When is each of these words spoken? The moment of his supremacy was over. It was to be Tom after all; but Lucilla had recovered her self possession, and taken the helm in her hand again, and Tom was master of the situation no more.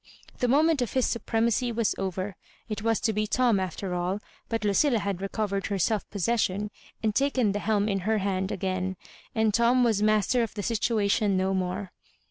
The 0.39 0.47
moment 0.47 0.81
of 0.81 0.93
his 0.93 1.05
supremacy 1.05 1.71
was 1.71 1.93
over. 1.95 2.35
It 2.67 2.81
was 2.81 2.99
to 3.01 3.13
be 3.13 3.27
Tom 3.27 3.59
after 3.59 3.93
all; 3.93 4.19
but 4.49 4.63
Lucilla 4.63 4.97
had 4.97 5.21
recovered 5.21 5.67
her 5.67 5.77
self 5.77 6.09
possession, 6.09 6.71
and 7.03 7.13
taken 7.13 7.51
the 7.51 7.59
helm 7.59 7.87
in 7.87 7.99
her 7.99 8.17
hand 8.17 8.51
again, 8.51 8.97
and 9.35 9.53
Tom 9.53 9.83
was 9.83 10.01
master 10.01 10.41
of 10.41 10.55
the 10.55 10.63
situation 10.63 11.37
no 11.37 11.53
more. 11.53 11.91